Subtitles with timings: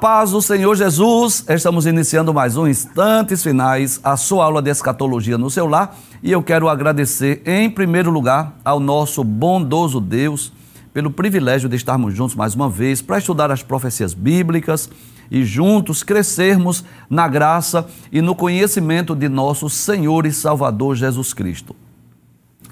[0.00, 5.36] Paz do Senhor Jesus, estamos iniciando mais um Instantes Finais, a sua aula de escatologia
[5.36, 10.54] no seu lar, e eu quero agradecer, em primeiro lugar, ao nosso bondoso Deus
[10.94, 14.88] pelo privilégio de estarmos juntos mais uma vez para estudar as profecias bíblicas
[15.30, 21.76] e juntos crescermos na graça e no conhecimento de nosso Senhor e Salvador Jesus Cristo.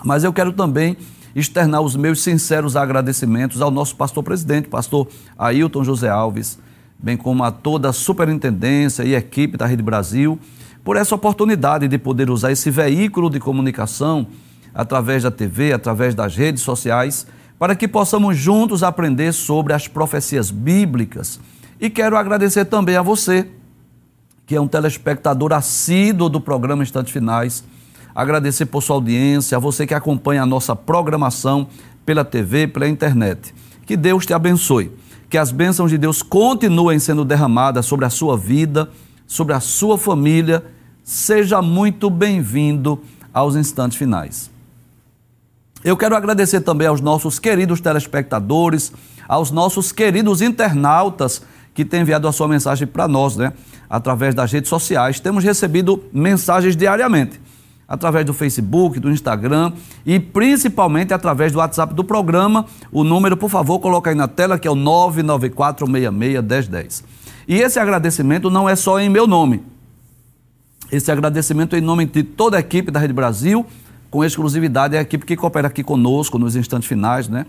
[0.02, 0.96] Mas eu quero também
[1.36, 5.06] externar os meus sinceros agradecimentos ao nosso pastor presidente, pastor
[5.36, 6.58] Ailton José Alves
[6.98, 10.38] bem como a toda a superintendência e equipe da Rede Brasil,
[10.82, 14.26] por essa oportunidade de poder usar esse veículo de comunicação
[14.74, 17.26] através da TV, através das redes sociais,
[17.58, 21.40] para que possamos juntos aprender sobre as profecias bíblicas.
[21.80, 23.48] E quero agradecer também a você,
[24.46, 27.62] que é um telespectador assíduo do programa Instantes Finais.
[28.14, 31.68] Agradecer por sua audiência, a você que acompanha a nossa programação
[32.06, 33.54] pela TV, pela internet.
[33.84, 34.90] Que Deus te abençoe
[35.28, 38.90] que as bênçãos de Deus continuem sendo derramadas sobre a sua vida,
[39.26, 40.64] sobre a sua família.
[41.02, 43.00] Seja muito bem-vindo
[43.32, 44.50] aos instantes finais.
[45.84, 48.92] Eu quero agradecer também aos nossos queridos telespectadores,
[49.28, 53.52] aos nossos queridos internautas que têm enviado a sua mensagem para nós, né?
[53.88, 55.20] Através das redes sociais.
[55.20, 57.40] Temos recebido mensagens diariamente
[57.88, 59.72] através do Facebook, do Instagram
[60.04, 62.66] e principalmente através do WhatsApp do programa.
[62.92, 67.02] O número, por favor, coloca aí na tela, que é o 994661010.
[67.48, 69.62] E esse agradecimento não é só em meu nome.
[70.92, 73.64] Esse agradecimento é em nome de toda a equipe da Rede Brasil,
[74.10, 77.46] com exclusividade é a equipe que coopera aqui conosco nos instantes finais, né?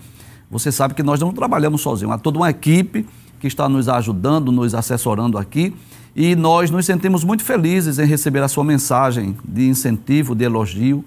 [0.51, 3.05] Você sabe que nós não trabalhamos sozinhos, há toda uma equipe
[3.39, 5.73] que está nos ajudando, nos assessorando aqui
[6.21, 11.01] e nós nos sentimos muito felizes em receber a sua mensagem de incentivo, de elogio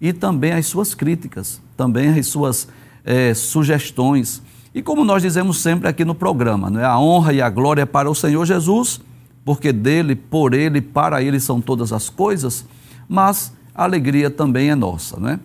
[0.00, 2.66] e também as suas críticas, também as suas
[3.04, 4.40] é, sugestões.
[4.74, 6.84] E como nós dizemos sempre aqui no programa, não é?
[6.86, 9.02] a honra e a glória é para o Senhor Jesus,
[9.44, 12.64] porque dele, por ele, para ele são todas as coisas,
[13.06, 15.20] mas a alegria também é nossa.
[15.20, 15.38] Não é?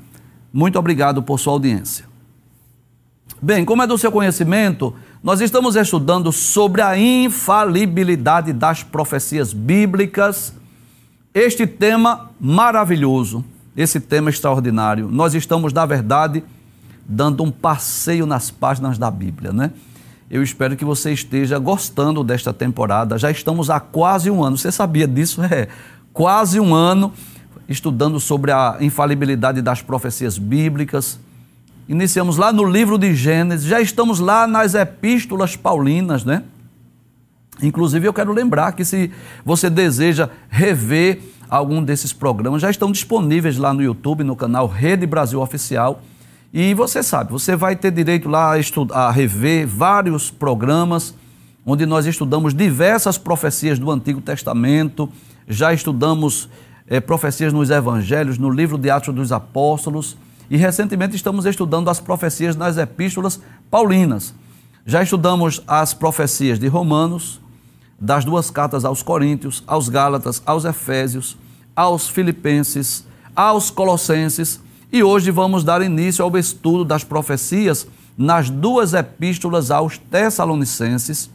[0.53, 2.05] Muito obrigado por sua audiência.
[3.41, 10.53] Bem, como é do seu conhecimento, nós estamos estudando sobre a infalibilidade das profecias bíblicas.
[11.33, 13.45] Este tema maravilhoso,
[13.77, 15.07] esse tema extraordinário.
[15.09, 16.43] Nós estamos, na verdade,
[17.07, 19.71] dando um passeio nas páginas da Bíblia, né?
[20.29, 23.17] Eu espero que você esteja gostando desta temporada.
[23.17, 24.57] Já estamos há quase um ano.
[24.57, 25.41] Você sabia disso?
[25.49, 25.69] É,
[26.11, 27.13] quase um ano
[27.69, 31.17] estudando sobre a infalibilidade das profecias bíblicas.
[31.89, 36.43] Iniciamos lá no livro de Gênesis, já estamos lá nas epístolas paulinas, né?
[37.63, 39.11] Inclusive, eu quero lembrar que se
[39.43, 45.07] você deseja rever algum desses programas, já estão disponíveis lá no YouTube, no canal Rede
[45.07, 46.03] Brasil Oficial.
[46.53, 51.15] E você sabe, você vai ter direito lá a, estudar, a rever vários programas
[51.65, 55.09] onde nós estudamos diversas profecias do Antigo Testamento,
[55.47, 56.47] já estudamos
[56.87, 60.15] é, profecias nos Evangelhos, no livro de Atos dos Apóstolos.
[60.49, 63.39] E recentemente estamos estudando as profecias nas epístolas
[63.69, 64.33] paulinas.
[64.85, 67.39] Já estudamos as profecias de Romanos,
[67.99, 71.37] das duas cartas aos Coríntios, aos Gálatas, aos Efésios,
[71.75, 73.05] aos Filipenses,
[73.35, 74.59] aos Colossenses,
[74.91, 77.87] e hoje vamos dar início ao estudo das profecias
[78.17, 81.29] nas duas epístolas aos Tessalonicenses.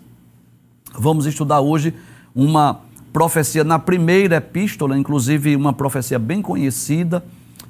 [0.98, 1.94] Vamos estudar hoje
[2.34, 2.80] uma
[3.12, 7.24] profecia na primeira epístola, inclusive uma profecia bem conhecida,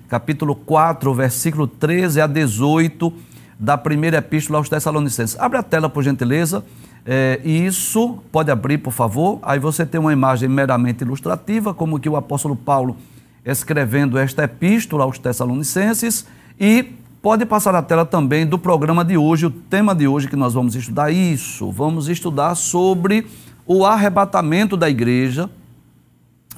[0.09, 3.13] capítulo 4, versículo 13 a 18
[3.59, 5.39] da primeira epístola aos Tessalonicenses.
[5.39, 6.65] Abre a tela, por gentileza.
[7.07, 9.39] É, isso, pode abrir, por favor.
[9.43, 12.97] Aí você tem uma imagem meramente ilustrativa, como que o apóstolo Paulo
[13.45, 16.27] escrevendo esta epístola aos Tessalonicenses.
[16.59, 20.37] E pode passar a tela também do programa de hoje, o tema de hoje que
[20.37, 21.11] nós vamos estudar.
[21.11, 23.27] Isso, vamos estudar sobre
[23.67, 25.51] o arrebatamento da igreja.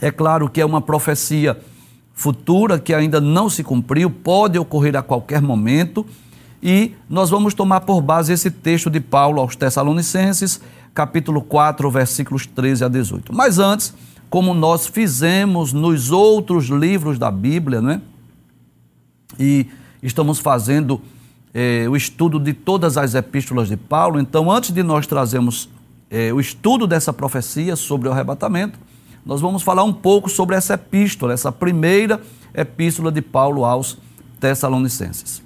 [0.00, 1.58] É claro que é uma profecia
[2.16, 6.04] futura que ainda não se cumpriu, pode ocorrer a qualquer momento.
[6.62, 10.58] E nós vamos tomar por base esse texto de Paulo aos Tessalonicenses,
[10.94, 13.34] capítulo 4, versículos 13 a 18.
[13.34, 13.94] Mas antes,
[14.30, 18.00] como nós fizemos nos outros livros da Bíblia, né?
[19.38, 19.66] E
[20.02, 21.02] estamos fazendo
[21.52, 24.18] eh, o estudo de todas as epístolas de Paulo.
[24.18, 25.68] Então, antes de nós trazermos
[26.10, 28.78] eh, o estudo dessa profecia sobre o arrebatamento,
[29.26, 32.20] nós vamos falar um pouco sobre essa epístola, essa primeira
[32.54, 33.98] epístola de Paulo aos
[34.38, 35.42] Tessalonicenses.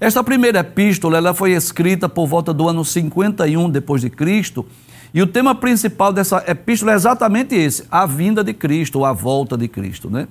[0.00, 4.64] Esta primeira epístola ela foi escrita por volta do ano 51 depois de Cristo,
[5.12, 9.12] e o tema principal dessa epístola é exatamente esse: a vinda de Cristo, ou a
[9.12, 10.26] volta de Cristo, né?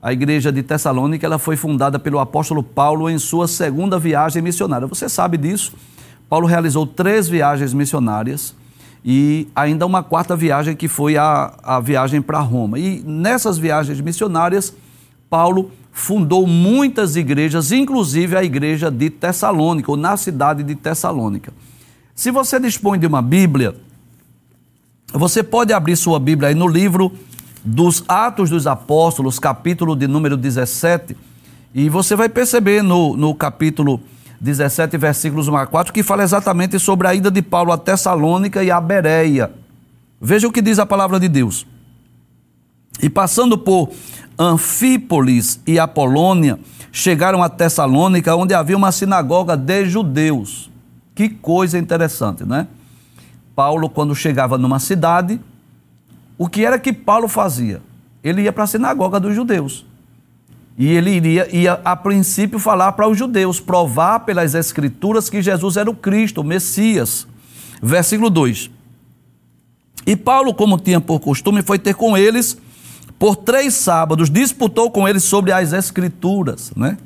[0.00, 4.86] A igreja de Tessalônica ela foi fundada pelo apóstolo Paulo em sua segunda viagem missionária.
[4.86, 5.72] Você sabe disso?
[6.28, 8.54] Paulo realizou três viagens missionárias
[9.04, 12.78] e ainda uma quarta viagem que foi a, a viagem para Roma.
[12.78, 14.74] E nessas viagens missionárias,
[15.28, 21.52] Paulo fundou muitas igrejas, inclusive a igreja de Tessalônica, ou na cidade de Tessalônica.
[22.14, 23.74] Se você dispõe de uma Bíblia,
[25.12, 27.12] você pode abrir sua Bíblia aí no livro
[27.64, 31.16] dos Atos dos Apóstolos, capítulo de número 17,
[31.74, 34.12] e você vai perceber no, no capítulo 17,
[34.98, 38.70] versículos 1 a 4, que fala exatamente sobre a ida de Paulo a Tessalônica e
[38.72, 39.52] a Bereia.
[40.20, 41.64] Veja o que diz a palavra de Deus.
[43.00, 43.90] E passando por
[44.36, 46.58] Anfípolis e Apolônia,
[46.90, 50.70] chegaram a Tessalônica, onde havia uma sinagoga de judeus.
[51.14, 52.66] Que coisa interessante, né?
[53.54, 55.40] Paulo, quando chegava numa cidade,
[56.36, 57.80] o que era que Paulo fazia?
[58.24, 59.86] Ele ia para a sinagoga dos judeus.
[60.76, 65.76] E ele iria, ia, a princípio, falar para os judeus, provar pelas Escrituras que Jesus
[65.76, 67.26] era o Cristo, o Messias.
[67.82, 68.70] Versículo 2.
[70.06, 72.56] E Paulo, como tinha por costume, foi ter com eles
[73.18, 76.96] por três sábados, disputou com eles sobre as Escrituras, né?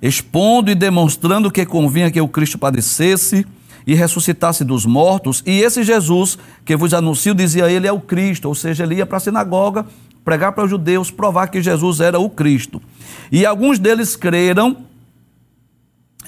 [0.00, 3.46] expondo e demonstrando que convinha que o Cristo padecesse
[3.86, 5.42] e ressuscitasse dos mortos.
[5.46, 9.06] E esse Jesus que vos anuncio, dizia ele, é o Cristo, ou seja, ele ia
[9.06, 9.86] para a sinagoga
[10.26, 12.82] pregar para os judeus, provar que Jesus era o Cristo.
[13.30, 14.78] E alguns deles creram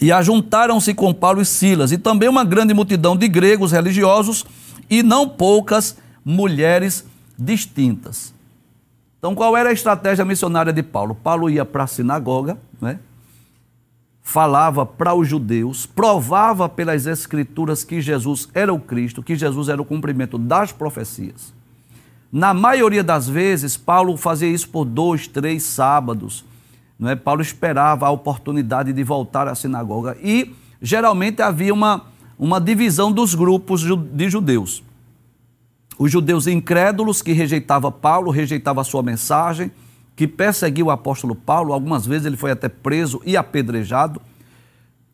[0.01, 4.47] e ajuntaram-se com Paulo e Silas, e também uma grande multidão de gregos religiosos
[4.89, 7.05] e não poucas mulheres
[7.37, 8.33] distintas.
[9.19, 11.17] Então, qual era a estratégia missionária de Paulo?
[11.17, 13.01] Paulo ia para a sinagoga, né?
[14.23, 19.83] falava para os judeus, provava pelas escrituras que Jesus era o Cristo, que Jesus era
[19.83, 21.58] o cumprimento das profecias.
[22.31, 26.45] Na maioria das vezes, Paulo fazia isso por dois, três sábados.
[26.99, 27.17] Não é?
[27.17, 32.07] Paulo esperava a oportunidade de voltar à sinagoga e geralmente havia uma,
[32.39, 34.83] uma divisão dos grupos de judeus.
[35.99, 39.71] Os judeus incrédulos que rejeitavam Paulo, rejeitavam a sua mensagem,
[40.15, 44.21] que perseguiu o apóstolo Paulo, algumas vezes ele foi até preso e apedrejado.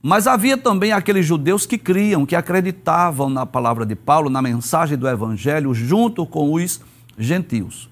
[0.02, 4.98] Mas havia também aqueles judeus que criam, que acreditavam na palavra de Paulo, na mensagem
[4.98, 6.80] do evangelho, junto com os
[7.18, 7.88] gentios.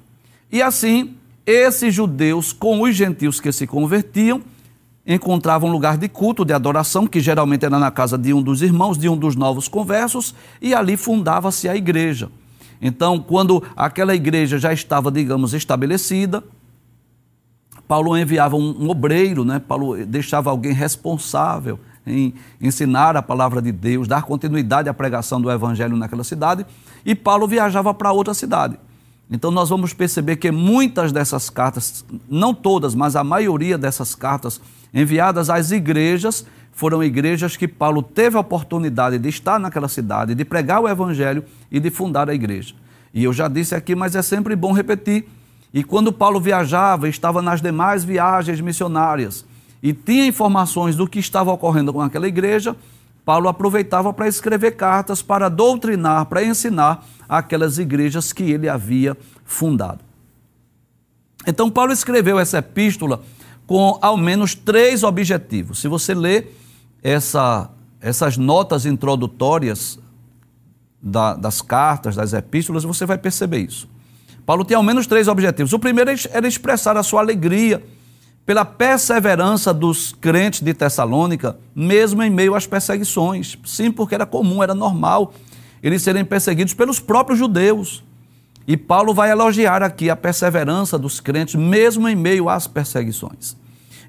[0.50, 1.16] E assim,
[1.46, 4.42] esses judeus, com os gentios que se convertiam,
[5.06, 8.62] encontravam um lugar de culto, de adoração, que geralmente era na casa de um dos
[8.62, 12.30] irmãos, de um dos novos conversos, e ali fundava-se a igreja.
[12.80, 16.42] Então, quando aquela igreja já estava, digamos, estabelecida,
[17.86, 19.58] Paulo enviava um, um obreiro, né?
[19.58, 25.50] Paulo deixava alguém responsável em ensinar a palavra de Deus, dar continuidade à pregação do
[25.50, 26.66] evangelho naquela cidade,
[27.04, 28.78] e Paulo viajava para outra cidade.
[29.30, 34.60] Então nós vamos perceber que muitas dessas cartas, não todas, mas a maioria dessas cartas
[34.92, 40.44] enviadas às igrejas, foram igrejas que Paulo teve a oportunidade de estar naquela cidade, de
[40.44, 42.74] pregar o evangelho e de fundar a igreja.
[43.12, 45.28] E eu já disse aqui, mas é sempre bom repetir.
[45.72, 49.44] E quando Paulo viajava, estava nas demais viagens missionárias
[49.82, 52.76] e tinha informações do que estava ocorrendo com aquela igreja,
[53.24, 60.00] Paulo aproveitava para escrever cartas para doutrinar, para ensinar aquelas igrejas que ele havia fundado.
[61.46, 63.22] Então, Paulo escreveu essa epístola
[63.66, 65.80] com ao menos três objetivos.
[65.80, 66.56] Se você ler
[67.02, 69.98] essa, essas notas introdutórias
[71.00, 73.88] da, das cartas, das epístolas, você vai perceber isso.
[74.44, 75.72] Paulo tinha ao menos três objetivos.
[75.72, 77.82] O primeiro era expressar a sua alegria
[78.44, 83.56] pela perseverança dos crentes de Tessalônica, mesmo em meio às perseguições.
[83.64, 85.32] Sim, porque era comum, era normal
[85.82, 88.04] eles serem perseguidos pelos próprios judeus.
[88.66, 93.56] E Paulo vai elogiar aqui a perseverança dos crentes, mesmo em meio às perseguições.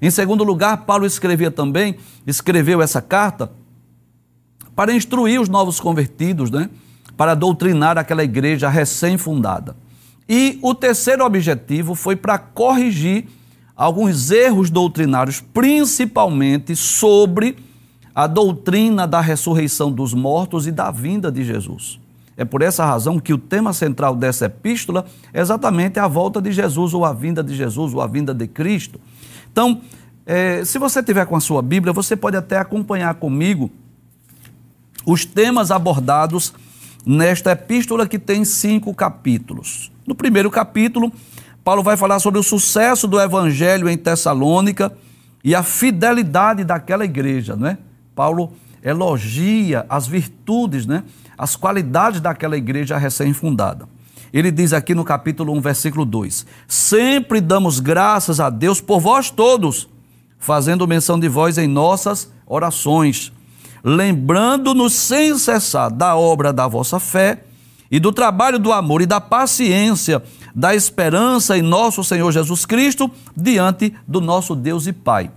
[0.00, 3.50] Em segundo lugar, Paulo escrevia também, escreveu essa carta
[4.76, 6.70] para instruir os novos convertidos, né?
[7.16, 9.76] para doutrinar aquela igreja recém-fundada.
[10.28, 13.26] E o terceiro objetivo foi para corrigir
[13.76, 17.56] alguns erros doutrinários, principalmente sobre
[18.14, 21.98] a doutrina da ressurreição dos mortos e da vinda de Jesus.
[22.36, 26.52] É por essa razão que o tema central dessa epístola é exatamente a volta de
[26.52, 29.00] Jesus, ou a vinda de Jesus, ou a vinda de Cristo.
[29.52, 29.80] Então,
[30.26, 33.70] é, se você tiver com a sua Bíblia, você pode até acompanhar comigo
[35.06, 36.54] os temas abordados
[37.06, 39.92] nesta epístola que tem cinco capítulos.
[40.06, 41.12] No primeiro capítulo,
[41.64, 44.92] Paulo vai falar sobre o sucesso do evangelho em Tessalônica
[45.42, 47.78] e a fidelidade daquela igreja, né?
[48.14, 48.52] Paulo
[48.82, 51.02] elogia as virtudes, né?
[51.38, 53.88] As qualidades daquela igreja recém-fundada.
[54.30, 59.30] Ele diz aqui no capítulo 1, versículo 2: Sempre damos graças a Deus por vós
[59.30, 59.88] todos,
[60.38, 63.32] fazendo menção de vós em nossas orações,
[63.82, 67.44] lembrando-nos sem cessar da obra da vossa fé
[67.90, 70.22] e do trabalho do amor e da paciência,
[70.54, 75.30] da esperança em nosso Senhor Jesus Cristo diante do nosso Deus e Pai.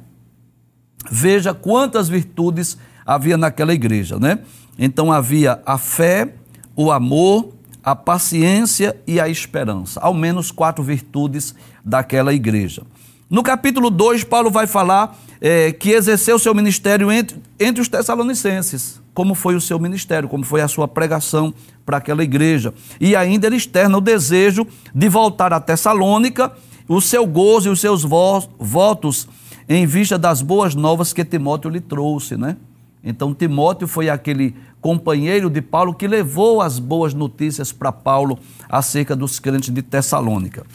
[1.09, 4.39] Veja quantas virtudes havia naquela igreja, né?
[4.77, 6.33] Então havia a fé,
[6.75, 10.00] o amor, a paciência e a esperança.
[10.01, 12.83] Ao menos quatro virtudes daquela igreja.
[13.29, 19.01] No capítulo 2, Paulo vai falar é, que exerceu seu ministério entre, entre os tessalonicenses.
[19.13, 21.53] Como foi o seu ministério, como foi a sua pregação
[21.86, 22.74] para aquela igreja.
[23.01, 26.53] E ainda ele externa o desejo de voltar a Tessalônica,
[26.88, 29.27] o seu gozo e os seus votos
[29.67, 32.55] em vista das boas novas que Timóteo lhe trouxe, né?
[33.03, 39.15] Então, Timóteo foi aquele companheiro de Paulo que levou as boas notícias para Paulo acerca
[39.15, 40.65] dos crentes de Tessalônica.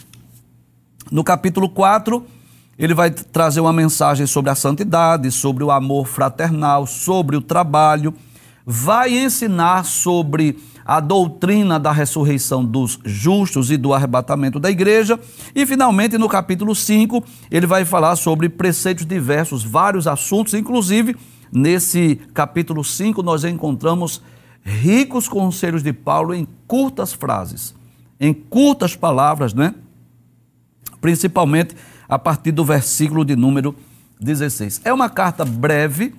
[1.11, 2.23] No capítulo 4,
[2.77, 8.13] ele vai trazer uma mensagem sobre a santidade, sobre o amor fraternal, sobre o trabalho,
[8.65, 15.19] vai ensinar sobre a doutrina da ressurreição dos justos e do arrebatamento da igreja.
[15.55, 21.15] E, finalmente, no capítulo 5, ele vai falar sobre preceitos diversos, vários assuntos, inclusive
[21.55, 24.23] Nesse capítulo 5, nós encontramos
[24.63, 27.75] ricos conselhos de Paulo em curtas frases,
[28.19, 29.75] em curtas palavras, né?
[30.99, 31.75] Principalmente
[32.07, 33.75] a partir do versículo de número
[34.19, 34.81] 16.
[34.83, 36.13] É uma carta breve,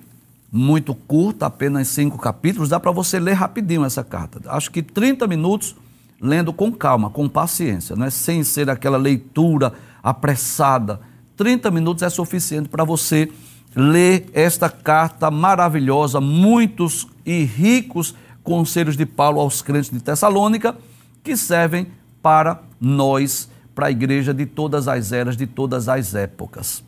[0.51, 4.39] muito curta, apenas cinco capítulos, dá para você ler rapidinho essa carta.
[4.49, 5.75] Acho que 30 minutos
[6.21, 8.09] lendo com calma, com paciência, né?
[8.09, 11.01] sem ser aquela leitura apressada.
[11.35, 13.29] 30 minutos é suficiente para você
[13.75, 20.75] ler esta carta maravilhosa, muitos e ricos conselhos de Paulo aos crentes de Tessalônica,
[21.23, 21.87] que servem
[22.21, 26.83] para nós, para a igreja de todas as eras, de todas as épocas.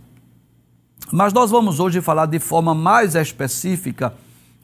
[1.12, 4.14] Mas nós vamos hoje falar de forma mais específica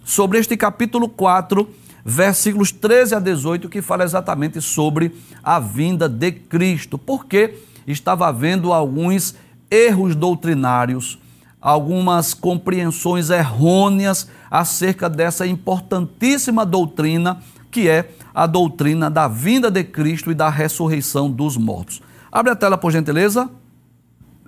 [0.03, 1.69] sobre este capítulo 4,
[2.03, 5.13] versículos 13 a 18, que fala exatamente sobre
[5.43, 9.35] a vinda de Cristo, porque estava havendo alguns
[9.69, 11.19] erros doutrinários
[11.63, 20.29] algumas compreensões errôneas acerca dessa importantíssima doutrina que é a doutrina da vinda de Cristo
[20.29, 22.01] e da ressurreição dos mortos.
[22.33, 23.47] Abre a tela, por gentileza.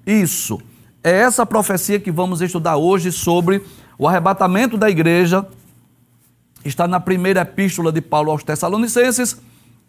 [0.07, 0.59] Isso.
[1.03, 3.61] É essa profecia que vamos estudar hoje sobre
[3.95, 5.45] o arrebatamento da igreja.
[6.65, 9.39] Está na primeira epístola de Paulo aos Tessalonicenses,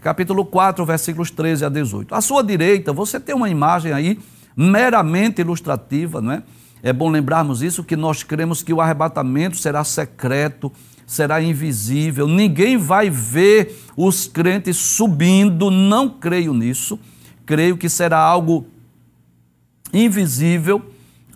[0.03, 2.15] capítulo 4, versículos 13 a 18.
[2.15, 4.19] À sua direita, você tem uma imagem aí
[4.55, 6.43] meramente ilustrativa, não é?
[6.83, 10.71] É bom lembrarmos isso, que nós cremos que o arrebatamento será secreto,
[11.07, 17.01] será invisível, ninguém vai ver os crentes subindo, não creio nisso.
[17.47, 18.67] Creio que será algo
[19.93, 20.83] invisível,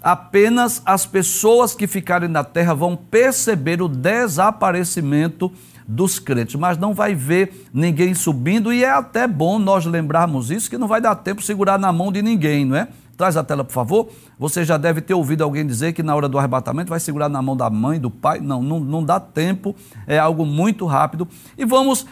[0.03, 5.51] apenas as pessoas que ficarem na terra vão perceber o desaparecimento
[5.87, 10.71] dos crentes, mas não vai ver ninguém subindo, e é até bom nós lembrarmos isso,
[10.71, 12.89] que não vai dar tempo segurar na mão de ninguém, não é?
[13.21, 14.09] Traz a tela, por favor.
[14.39, 17.43] Você já deve ter ouvido alguém dizer que na hora do arrebatamento vai segurar na
[17.43, 18.41] mão da mãe, do pai.
[18.41, 21.29] Não, não, não dá tempo, é algo muito rápido.
[21.59, 22.07] E vamos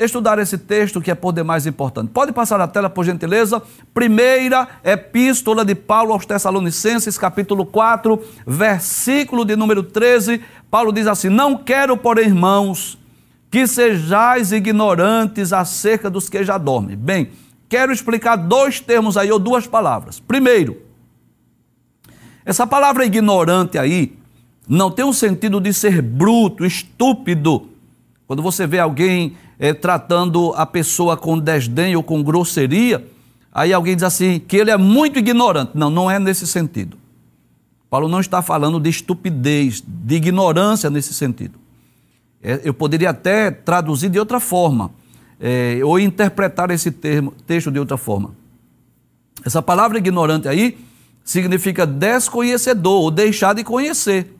[0.00, 2.10] estudar esse texto que é por demais importante.
[2.10, 3.62] Pode passar a tela, por gentileza.
[3.94, 10.42] Primeira epístola de Paulo aos Tessalonicenses, capítulo 4, versículo de número 13.
[10.68, 12.98] Paulo diz assim: Não quero, porém, irmãos,
[13.48, 16.96] que sejais ignorantes acerca dos que já dormem.
[16.96, 17.30] Bem,
[17.68, 20.20] quero explicar dois termos aí, ou duas palavras.
[20.20, 20.82] Primeiro,
[22.44, 24.16] essa palavra ignorante aí
[24.68, 27.68] não tem um sentido de ser bruto, estúpido.
[28.26, 33.06] Quando você vê alguém é, tratando a pessoa com desdém ou com grosseria,
[33.52, 35.72] aí alguém diz assim que ele é muito ignorante.
[35.74, 36.96] Não, não é nesse sentido.
[37.90, 41.58] Paulo não está falando de estupidez, de ignorância nesse sentido.
[42.42, 44.90] É, eu poderia até traduzir de outra forma
[45.40, 48.34] é, ou interpretar esse termo, texto de outra forma.
[49.44, 50.78] Essa palavra ignorante aí
[51.24, 54.34] significa desconhecedor ou deixar de conhecer.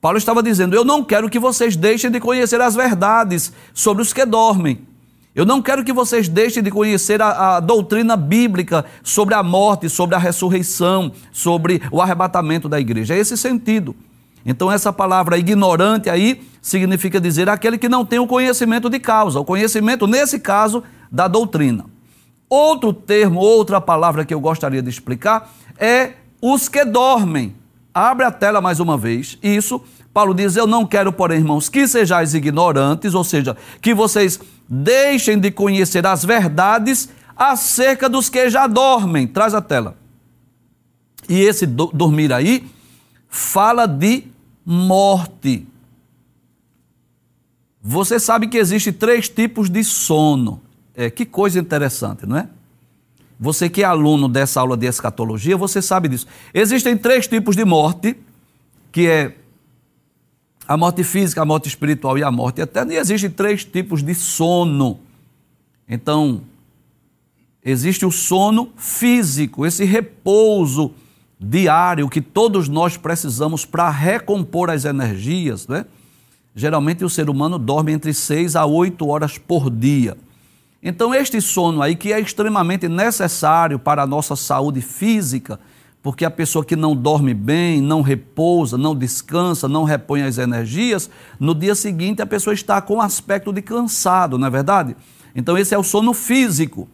[0.00, 4.12] Paulo estava dizendo: Eu não quero que vocês deixem de conhecer as verdades sobre os
[4.12, 4.86] que dormem.
[5.34, 9.88] Eu não quero que vocês deixem de conhecer a, a, doutrina bíblica sobre a morte,
[9.88, 13.14] sobre a ressurreição, sobre o arrebatamento da igreja.
[13.14, 13.94] É esse sentido.
[14.44, 19.40] Então, essa palavra ignorante aí significa dizer aquele que não tem o conhecimento de causa,
[19.40, 21.84] o conhecimento, nesse caso, da doutrina.
[22.48, 27.54] Outro termo, outra palavra que eu gostaria de explicar é os que dormem.
[27.92, 29.38] Abre a tela mais uma vez.
[29.42, 29.80] Isso,
[30.12, 35.38] Paulo diz: Eu não quero, porém, irmãos, que sejais ignorantes, ou seja, que vocês deixem
[35.38, 39.26] de conhecer as verdades acerca dos que já dormem.
[39.26, 39.96] Traz a tela.
[41.28, 42.68] E esse do dormir aí
[43.30, 44.24] fala de
[44.66, 45.66] morte.
[47.80, 50.60] Você sabe que existem três tipos de sono.
[50.94, 52.48] É, que coisa interessante, não é?
[53.38, 56.26] Você que é aluno dessa aula de escatologia, você sabe disso.
[56.52, 58.16] Existem três tipos de morte,
[58.92, 59.34] que é
[60.68, 62.92] a morte física, a morte espiritual e a morte eterna.
[62.92, 65.00] E existem três tipos de sono.
[65.88, 66.42] Então,
[67.64, 70.92] existe o sono físico, esse repouso
[71.40, 75.86] diário que todos nós precisamos para recompor as energias, né?
[76.54, 80.16] Geralmente o ser humano dorme entre 6 a 8 horas por dia.
[80.82, 85.60] Então, este sono aí, que é extremamente necessário para a nossa saúde física,
[86.02, 91.08] porque a pessoa que não dorme bem, não repousa, não descansa, não repõe as energias,
[91.38, 94.96] no dia seguinte a pessoa está com aspecto de cansado, não é verdade?
[95.34, 96.88] Então, esse é o sono físico.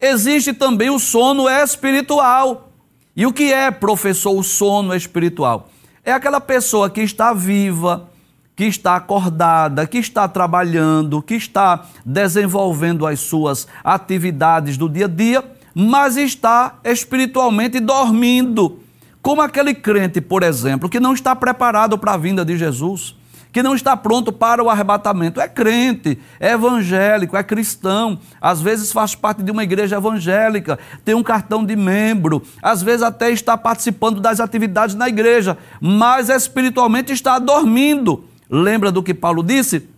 [0.00, 2.69] Existe também o sono espiritual.
[3.16, 5.68] E o que é, professor, o sono espiritual?
[6.04, 8.08] É aquela pessoa que está viva,
[8.54, 15.08] que está acordada, que está trabalhando, que está desenvolvendo as suas atividades do dia a
[15.08, 18.80] dia, mas está espiritualmente dormindo.
[19.20, 23.14] Como aquele crente, por exemplo, que não está preparado para a vinda de Jesus
[23.52, 25.40] que não está pronto para o arrebatamento.
[25.40, 31.14] É crente, é evangélico, é cristão, às vezes faz parte de uma igreja evangélica, tem
[31.14, 37.12] um cartão de membro, às vezes até está participando das atividades na igreja, mas espiritualmente
[37.12, 38.24] está dormindo.
[38.48, 39.88] Lembra do que Paulo disse?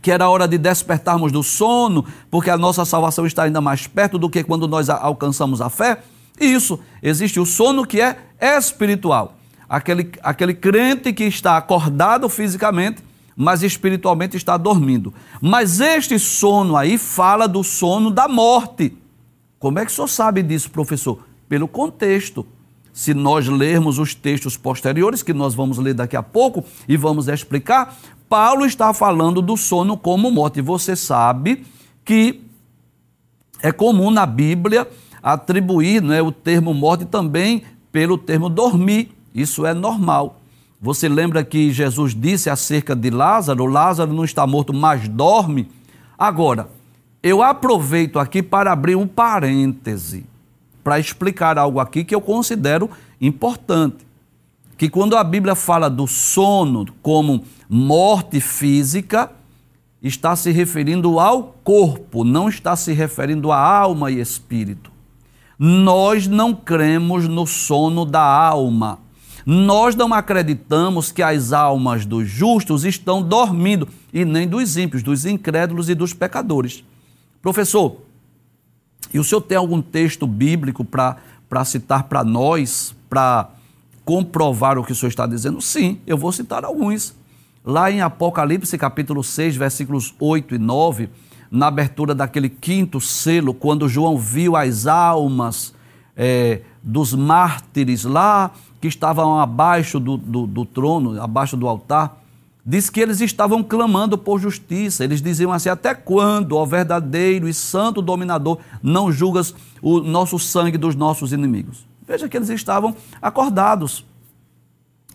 [0.00, 4.18] que era hora de despertarmos do sono, porque a nossa salvação está ainda mais perto
[4.18, 6.02] do que quando nós alcançamos a fé.
[6.40, 9.36] Isso, existe o sono que é espiritual
[9.72, 13.02] aquele, aquele crente que está acordado fisicamente,
[13.34, 15.14] mas espiritualmente está dormindo.
[15.40, 18.94] Mas este sono aí fala do sono da morte.
[19.58, 21.20] Como é que o senhor sabe disso, professor?
[21.48, 22.46] Pelo contexto.
[22.92, 27.26] Se nós lermos os textos posteriores, que nós vamos ler daqui a pouco e vamos
[27.26, 27.96] explicar,
[28.28, 30.60] Paulo está falando do sono como morte.
[30.60, 31.64] Você sabe
[32.04, 32.42] que
[33.62, 34.86] é comum na Bíblia
[35.22, 39.21] atribuir né, o termo morte também pelo termo dormir.
[39.34, 40.40] Isso é normal.
[40.80, 45.68] Você lembra que Jesus disse acerca de Lázaro: Lázaro não está morto, mas dorme.
[46.18, 46.68] Agora,
[47.22, 50.26] eu aproveito aqui para abrir um parêntese,
[50.82, 52.90] para explicar algo aqui que eu considero
[53.20, 54.04] importante.
[54.76, 59.30] Que quando a Bíblia fala do sono como morte física,
[60.02, 64.90] está se referindo ao corpo, não está se referindo à alma e espírito.
[65.56, 68.98] Nós não cremos no sono da alma.
[69.44, 75.24] Nós não acreditamos que as almas dos justos estão dormindo, e nem dos ímpios, dos
[75.24, 76.84] incrédulos e dos pecadores.
[77.40, 77.96] Professor,
[79.12, 83.50] e o senhor tem algum texto bíblico para citar para nós, para
[84.04, 85.60] comprovar o que o senhor está dizendo?
[85.60, 87.14] Sim, eu vou citar alguns.
[87.64, 91.08] Lá em Apocalipse, capítulo 6, versículos 8 e 9,
[91.50, 95.74] na abertura daquele quinto selo, quando João viu as almas
[96.16, 98.50] é, dos mártires lá
[98.82, 102.20] que estavam abaixo do, do, do trono, abaixo do altar,
[102.66, 105.04] diz que eles estavam clamando por justiça.
[105.04, 110.76] Eles diziam assim: Até quando, ó verdadeiro e santo dominador, não julgas o nosso sangue
[110.76, 111.86] dos nossos inimigos?
[112.04, 114.04] Veja que eles estavam acordados.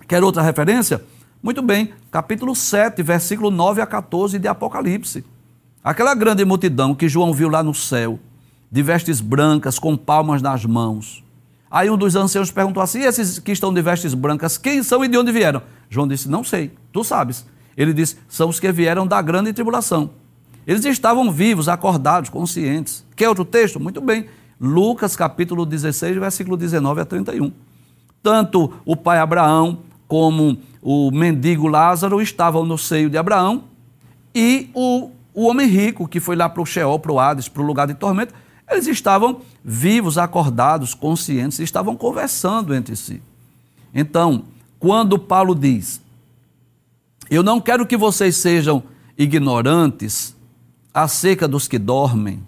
[0.07, 1.03] Quer outra referência?
[1.43, 5.25] Muito bem, capítulo 7, versículo 9 a 14 de Apocalipse.
[5.83, 8.17] Aquela grande multidão que João viu lá no céu,
[8.71, 11.21] de vestes brancas, com palmas nas mãos,
[11.69, 15.07] Aí um dos anciãos perguntou assim: esses que estão de vestes brancas, quem são e
[15.07, 15.61] de onde vieram?
[15.89, 17.45] João disse: Não sei, tu sabes.
[17.75, 20.09] Ele disse: São os que vieram da grande tribulação.
[20.65, 23.05] Eles estavam vivos, acordados, conscientes.
[23.15, 23.79] Quer outro texto?
[23.79, 24.25] Muito bem.
[24.59, 27.51] Lucas capítulo 16, versículo 19 a 31.
[28.21, 33.65] Tanto o pai Abraão como o mendigo Lázaro estavam no seio de Abraão
[34.33, 37.61] e o, o homem rico que foi lá para o Sheol, para o Hades, para
[37.61, 38.33] o lugar de tormento,
[38.69, 43.21] eles estavam vivos, acordados, conscientes, estavam conversando entre si.
[43.93, 44.43] Então,
[44.77, 46.01] quando Paulo diz:
[47.29, 48.83] Eu não quero que vocês sejam
[49.17, 50.35] ignorantes
[50.93, 52.43] acerca dos que dormem.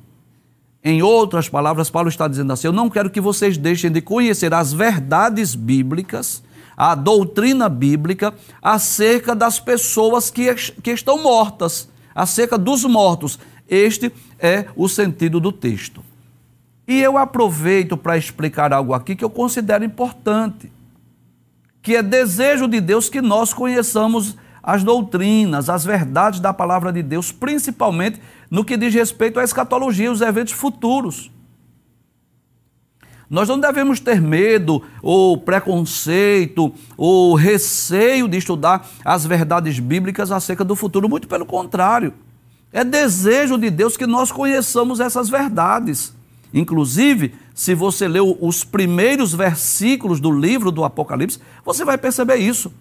[0.84, 4.54] Em outras palavras, Paulo está dizendo assim: Eu não quero que vocês deixem de conhecer
[4.54, 6.44] as verdades bíblicas,
[6.76, 13.40] a doutrina bíblica acerca das pessoas que, que estão mortas, acerca dos mortos.
[13.68, 16.09] Este é o sentido do texto.
[16.90, 20.72] E eu aproveito para explicar algo aqui que eu considero importante,
[21.84, 27.04] que é desejo de Deus que nós conheçamos as doutrinas, as verdades da palavra de
[27.04, 31.30] Deus, principalmente no que diz respeito à escatologia, os eventos futuros.
[33.30, 40.66] Nós não devemos ter medo ou preconceito ou receio de estudar as verdades bíblicas acerca
[40.66, 42.16] do futuro, muito pelo contrário.
[42.74, 46.18] É desejo de Deus que nós conheçamos essas verdades.
[46.54, 52.72] Inclusive, se você leu os primeiros versículos do livro do Apocalipse, você vai perceber isso.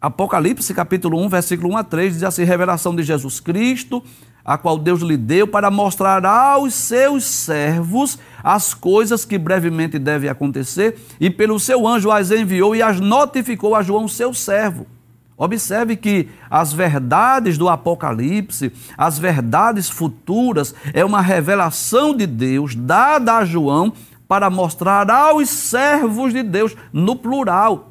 [0.00, 4.02] Apocalipse, capítulo 1, versículo 1 a 3, diz assim: revelação de Jesus Cristo,
[4.44, 10.28] a qual Deus lhe deu para mostrar aos seus servos as coisas que brevemente devem
[10.28, 14.86] acontecer, e pelo seu anjo as enviou e as notificou a João, seu servo.
[15.36, 23.38] Observe que as verdades do Apocalipse, as verdades futuras, é uma revelação de Deus dada
[23.38, 23.92] a João
[24.28, 27.90] para mostrar aos servos de Deus, no plural.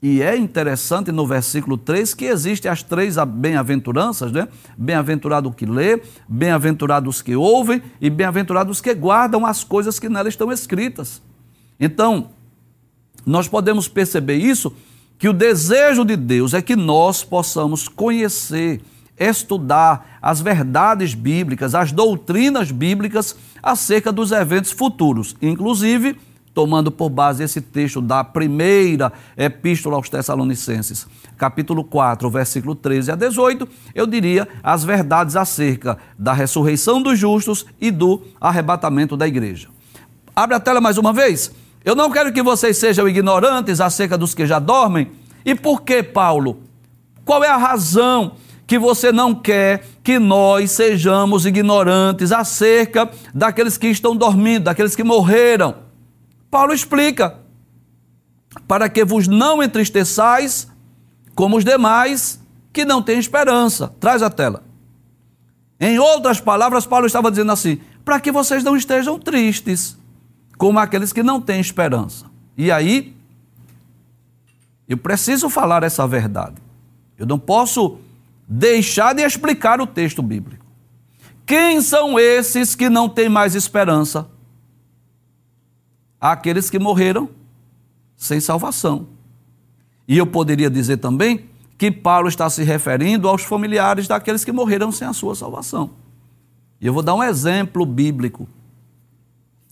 [0.00, 4.46] E é interessante no versículo 3 que existem as três bem-aventuranças, né?
[4.76, 10.08] Bem-aventurado que lê, bem-aventurado os que ouvem e bem-aventurado os que guardam as coisas que
[10.08, 11.20] nelas estão escritas.
[11.80, 12.30] Então,
[13.26, 14.72] nós podemos perceber isso,
[15.18, 18.80] que o desejo de Deus é que nós possamos conhecer,
[19.18, 26.16] estudar as verdades bíblicas, as doutrinas bíblicas acerca dos eventos futuros, inclusive
[26.54, 33.14] tomando por base esse texto da primeira epístola aos Tessalonicenses, capítulo 4, versículo 13 a
[33.14, 39.68] 18, eu diria as verdades acerca da ressurreição dos justos e do arrebatamento da igreja.
[40.34, 41.52] Abre a tela mais uma vez.
[41.84, 45.10] Eu não quero que vocês sejam ignorantes acerca dos que já dormem.
[45.44, 46.62] E por que, Paulo?
[47.24, 48.32] Qual é a razão
[48.66, 55.04] que você não quer que nós sejamos ignorantes acerca daqueles que estão dormindo, daqueles que
[55.04, 55.76] morreram?
[56.50, 57.38] Paulo explica:
[58.66, 60.68] para que vos não entristeçais
[61.34, 62.40] como os demais
[62.72, 63.92] que não têm esperança.
[64.00, 64.64] Traz a tela.
[65.80, 69.96] Em outras palavras, Paulo estava dizendo assim: para que vocês não estejam tristes
[70.58, 72.26] como aqueles que não têm esperança.
[72.56, 73.16] E aí,
[74.86, 76.56] eu preciso falar essa verdade.
[77.16, 77.98] Eu não posso
[78.46, 80.66] deixar de explicar o texto bíblico.
[81.46, 84.28] Quem são esses que não têm mais esperança?
[86.20, 87.28] àqueles que morreram
[88.16, 89.06] sem salvação.
[90.06, 94.90] E eu poderia dizer também que Paulo está se referindo aos familiares daqueles que morreram
[94.90, 95.90] sem a sua salvação.
[96.80, 98.48] E eu vou dar um exemplo bíblico.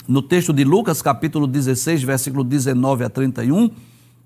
[0.09, 3.71] No texto de Lucas, capítulo 16, versículo 19 a 31,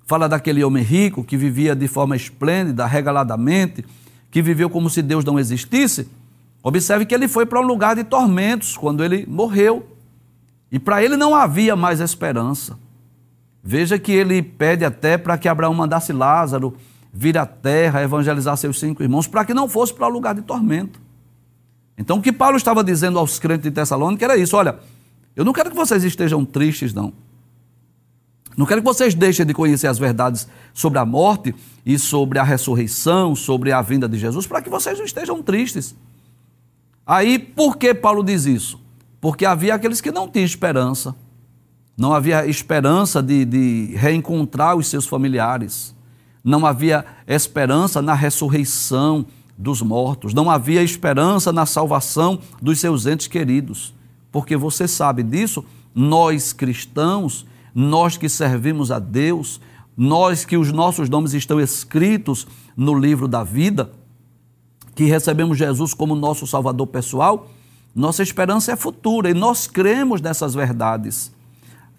[0.07, 3.85] fala daquele homem rico que vivia de forma esplêndida, regaladamente,
[4.31, 6.09] que viveu como se Deus não existisse.
[6.63, 9.87] Observe que ele foi para um lugar de tormentos quando ele morreu.
[10.71, 12.79] E para ele não havia mais esperança.
[13.63, 16.75] Veja que ele pede até para que Abraão mandasse Lázaro
[17.13, 20.43] vir à terra, evangelizar seus cinco irmãos, para que não fosse para o lugar de
[20.43, 21.01] tormento.
[21.99, 24.79] Então, o que Paulo estava dizendo aos crentes de Tessalônica era isso: olha,
[25.41, 27.13] eu não quero que vocês estejam tristes, não.
[28.57, 32.43] Não quero que vocês deixem de conhecer as verdades sobre a morte e sobre a
[32.43, 35.95] ressurreição, sobre a vinda de Jesus, para que vocês não estejam tristes.
[37.07, 38.79] Aí, por que Paulo diz isso?
[39.21, 41.15] porque havia aqueles que não tinham esperança.
[41.97, 45.95] Não havia esperança de, de reencontrar os seus familiares.
[46.43, 49.27] Não havia esperança na ressurreição
[49.59, 50.33] dos mortos.
[50.33, 53.95] Não havia esperança na salvação dos seus entes queridos.
[54.31, 55.65] Porque você sabe disso,
[55.95, 59.61] nós cristãos, nós que servimos a Deus,
[59.97, 63.91] nós que os nossos nomes estão escritos no livro da vida,
[64.95, 67.49] que recebemos Jesus como nosso Salvador pessoal,
[67.95, 71.33] nossa esperança é futura e nós cremos nessas verdades.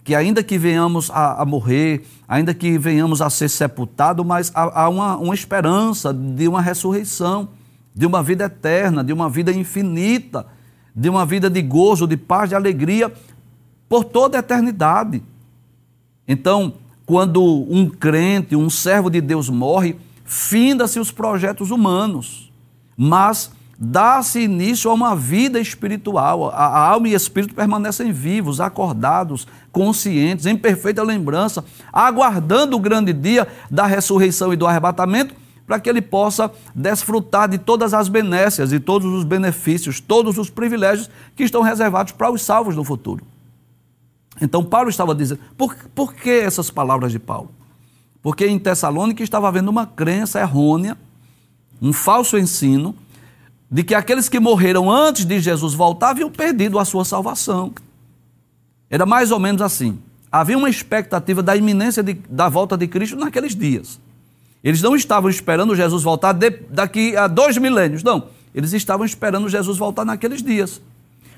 [0.03, 4.83] Que ainda que venhamos a, a morrer, ainda que venhamos a ser sepultados, mas há,
[4.83, 7.49] há uma, uma esperança de uma ressurreição,
[7.93, 10.47] de uma vida eterna, de uma vida infinita,
[10.95, 13.12] de uma vida de gozo, de paz, de alegria
[13.88, 15.21] por toda a eternidade.
[16.27, 16.73] Então,
[17.06, 22.51] quando um crente, um servo de Deus morre, finda-se os projetos humanos,
[22.95, 26.49] mas dá-se início a uma vida espiritual.
[26.51, 33.47] A, alma e espírito permanecem vivos, acordados, conscientes, em perfeita lembrança, aguardando o grande dia
[33.69, 35.34] da ressurreição e do arrebatamento,
[35.71, 40.49] para que ele possa desfrutar de todas as benécias e todos os benefícios, todos os
[40.49, 43.23] privilégios que estão reservados para os salvos no futuro.
[44.41, 47.51] Então, Paulo estava dizendo, por, por que essas palavras de Paulo?
[48.21, 50.97] Porque em Tessalônica estava havendo uma crença errônea,
[51.81, 52.93] um falso ensino,
[53.71, 57.71] de que aqueles que morreram antes de Jesus voltar haviam perdido a sua salvação.
[58.89, 59.99] Era mais ou menos assim.
[60.29, 64.01] Havia uma expectativa da iminência de, da volta de Cristo naqueles dias.
[64.63, 68.28] Eles não estavam esperando Jesus voltar de, daqui a dois milênios, não.
[68.54, 70.82] Eles estavam esperando Jesus voltar naqueles dias.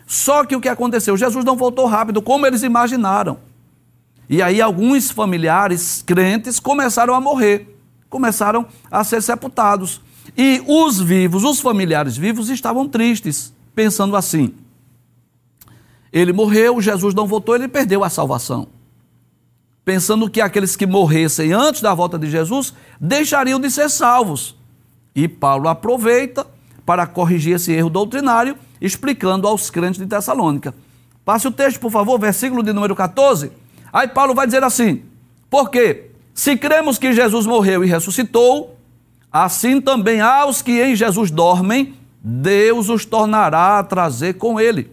[0.06, 1.16] Só que o que aconteceu?
[1.16, 3.38] Jesus não voltou rápido, como eles imaginaram.
[4.30, 7.78] E aí alguns familiares crentes começaram a morrer,
[8.10, 10.02] começaram a ser sepultados.
[10.38, 14.54] E os vivos, os familiares vivos, estavam tristes, pensando assim:
[16.12, 18.68] ele morreu, Jesus não voltou, ele perdeu a salvação.
[19.86, 24.56] Pensando que aqueles que morressem antes da volta de Jesus deixariam de ser salvos.
[25.15, 26.48] E Paulo aproveita
[26.86, 30.74] para corrigir esse erro doutrinário, explicando aos crentes de Tessalônica.
[31.26, 33.52] Passe o texto, por favor, versículo de número 14.
[33.91, 35.04] Aí Paulo vai dizer assim:
[35.50, 38.78] Porque se cremos que Jesus morreu e ressuscitou,
[39.32, 41.93] assim também aos que em Jesus dormem,
[42.24, 44.91] Deus os tornará a trazer com ele.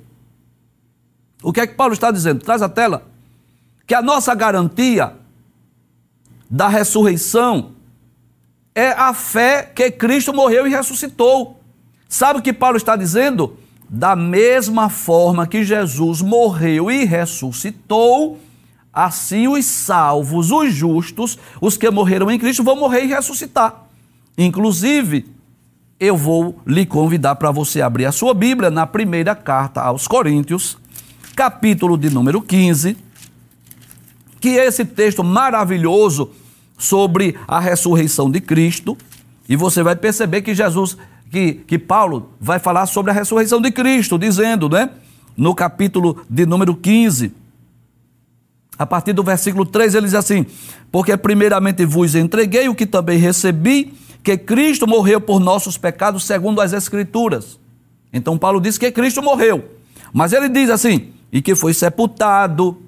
[1.42, 2.44] O que é que Paulo está dizendo?
[2.44, 3.10] Traz a tela.
[3.90, 5.14] Que a nossa garantia
[6.48, 7.72] da ressurreição
[8.72, 11.59] é a fé que Cristo morreu e ressuscitou.
[12.09, 13.59] Sabe o que Paulo está dizendo?
[13.88, 18.38] Da mesma forma que Jesus morreu e ressuscitou,
[18.92, 23.87] assim os salvos, os justos, os que morreram em Cristo, vão morrer e ressuscitar.
[24.38, 25.26] Inclusive,
[25.98, 30.79] eu vou lhe convidar para você abrir a sua Bíblia na primeira carta aos Coríntios,
[31.35, 33.10] capítulo de número 15,
[34.40, 36.31] que esse texto maravilhoso
[36.79, 38.96] sobre a ressurreição de Cristo,
[39.48, 40.96] e você vai perceber que Jesus,
[41.31, 44.90] que, que Paulo vai falar sobre a ressurreição de Cristo, dizendo, né,
[45.37, 47.33] no capítulo de número 15,
[48.79, 50.46] a partir do versículo 3, ele diz assim:
[50.90, 56.62] Porque primeiramente vos entreguei o que também recebi, que Cristo morreu por nossos pecados, segundo
[56.62, 57.61] as Escrituras.
[58.11, 59.64] Então, Paulo diz que Cristo morreu,
[60.14, 62.83] mas ele diz assim: e que foi sepultado,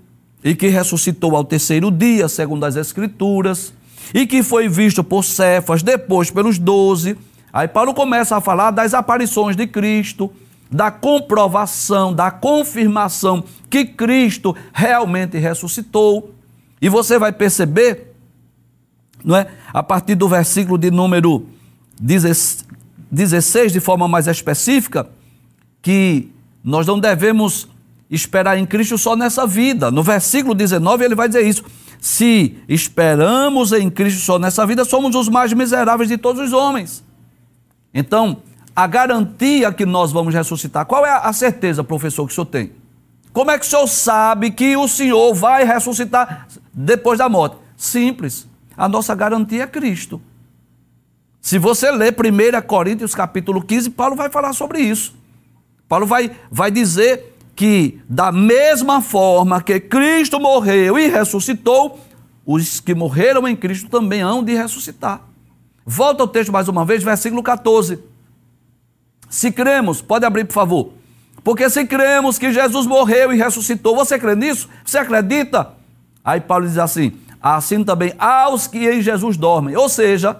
[0.45, 3.73] e que ressuscitou ao terceiro dia, segundo as Escrituras,
[4.13, 7.17] e que foi visto por Cefas, depois pelos doze.
[7.53, 10.33] Aí Paulo começa a falar das aparições de Cristo,
[10.71, 16.35] da comprovação, da confirmação que Cristo realmente ressuscitou.
[16.81, 18.15] E você vai perceber,
[19.25, 19.47] não é?
[19.73, 21.47] A partir do versículo de número
[22.01, 25.09] 16, de forma mais específica,
[25.81, 26.33] que
[26.65, 27.69] nós não devemos
[28.12, 29.90] esperar em Cristo só nessa vida.
[29.90, 31.64] No versículo 19 ele vai dizer isso.
[31.98, 37.03] Se esperamos em Cristo só nessa vida, somos os mais miseráveis de todos os homens.
[37.94, 38.42] Então,
[38.77, 42.72] a garantia que nós vamos ressuscitar, qual é a certeza, professor, que o senhor tem?
[43.33, 47.57] Como é que o senhor sabe que o senhor vai ressuscitar depois da morte?
[47.77, 48.46] Simples.
[48.77, 50.20] A nossa garantia é Cristo.
[51.40, 55.14] Se você ler 1 Coríntios capítulo 15, Paulo vai falar sobre isso.
[55.88, 62.01] Paulo vai, vai dizer que, da mesma forma que Cristo morreu e ressuscitou,
[62.45, 65.23] os que morreram em Cristo também hão de ressuscitar.
[65.85, 67.99] Volta ao texto mais uma vez, versículo 14.
[69.29, 70.93] Se cremos, pode abrir por favor.
[71.45, 74.69] Porque se cremos que Jesus morreu e ressuscitou, você crê nisso?
[74.85, 75.73] Você acredita?
[76.25, 79.77] Aí Paulo diz assim: assim também aos que em Jesus dormem.
[79.77, 80.37] Ou seja, o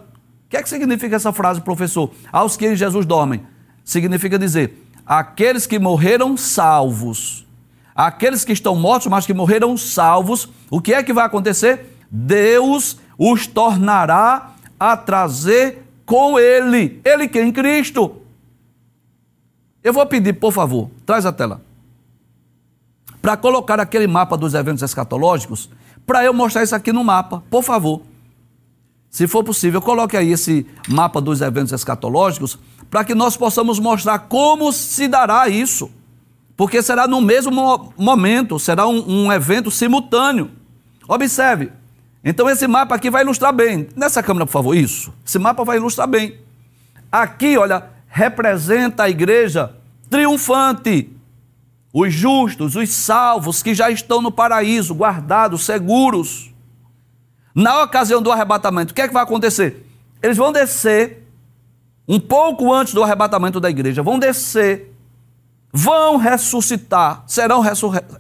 [0.49, 2.13] que é que significa essa frase, professor?
[2.31, 3.43] Aos que em Jesus dormem.
[3.85, 4.82] Significa dizer,
[5.19, 7.47] aqueles que morreram salvos.
[7.95, 11.99] Aqueles que estão mortos, mas que morreram salvos, o que é que vai acontecer?
[12.11, 17.01] Deus os tornará a trazer com Ele.
[17.05, 17.53] Ele quem?
[17.53, 18.17] Cristo.
[19.85, 21.61] Eu vou pedir, por favor, traz a tela.
[23.21, 25.69] Para colocar aquele mapa dos eventos escatológicos,
[26.07, 28.01] para eu mostrar isso aqui no mapa, por favor.
[29.11, 32.59] Se for possível, coloque aí esse mapa dos eventos escatológicos
[32.93, 35.91] para que nós possamos mostrar como se dará isso.
[36.55, 40.51] Porque será no mesmo momento, será um, um evento simultâneo.
[41.09, 41.73] Observe.
[42.23, 43.89] Então esse mapa aqui vai ilustrar bem.
[43.97, 45.11] Nessa câmera, por favor, isso.
[45.27, 46.37] Esse mapa vai ilustrar bem.
[47.11, 49.75] Aqui, olha, representa a igreja
[50.11, 51.11] triunfante.
[51.95, 56.53] Os justos, os salvos que já estão no paraíso, guardados, seguros.
[57.55, 59.87] Na ocasião do arrebatamento, o que é que vai acontecer?
[60.23, 61.22] Eles vão descer
[62.07, 64.93] um pouco antes do arrebatamento da igreja, vão descer,
[65.73, 67.63] vão ressuscitar, serão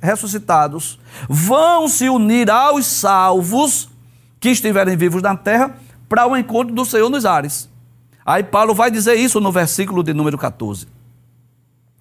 [0.00, 3.88] ressuscitados, vão se unir aos salvos
[4.40, 5.76] que estiverem vivos na terra
[6.08, 7.68] para o encontro do Senhor nos ares.
[8.24, 10.86] Aí Paulo vai dizer isso no versículo de número 14.